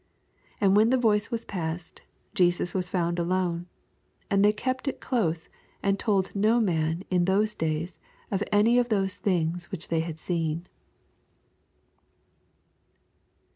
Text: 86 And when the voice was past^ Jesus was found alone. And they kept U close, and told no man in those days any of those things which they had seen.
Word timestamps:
86 0.53 0.57
And 0.61 0.75
when 0.75 0.89
the 0.89 0.97
voice 0.97 1.29
was 1.29 1.45
past^ 1.45 1.99
Jesus 2.33 2.73
was 2.73 2.89
found 2.89 3.19
alone. 3.19 3.67
And 4.31 4.43
they 4.43 4.51
kept 4.51 4.87
U 4.87 4.93
close, 4.93 5.47
and 5.83 5.99
told 5.99 6.35
no 6.35 6.59
man 6.59 7.03
in 7.11 7.25
those 7.25 7.53
days 7.53 7.99
any 8.51 8.79
of 8.79 8.89
those 8.89 9.17
things 9.17 9.69
which 9.71 9.89
they 9.89 9.99
had 9.99 10.17
seen. 10.17 10.65